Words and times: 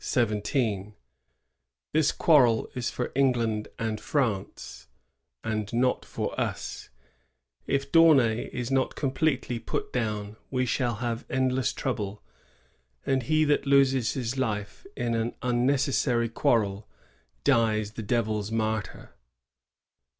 17); 0.03 0.95
this 1.93 2.11
qnarrel 2.11 2.65
is 2.75 2.89
for 2.89 3.11
England 3.13 3.67
and 3.77 4.01
France, 4.01 4.87
and 5.43 5.71
not 5.73 6.03
for 6.05 6.33
us; 6.41 6.89
if 7.67 7.91
D'Aunay 7.91 8.49
is 8.51 8.71
not 8.71 8.95
completely 8.95 9.59
put 9.59 9.93
down, 9.93 10.37
we 10.49 10.65
shall 10.65 10.95
have 10.95 11.23
endless 11.29 11.71
trouble; 11.71 12.23
and 13.05 13.21
*'he 13.21 13.43
that 13.43 13.67
loses 13.67 14.13
his 14.13 14.39
life 14.39 14.87
in, 14.97 15.13
an 15.13 15.35
unnecessary 15.43 16.29
quarrel 16.29 16.87
dies 17.43 17.91
the 17.91 18.01
devil's 18.01 18.51
martyr." 18.51 19.13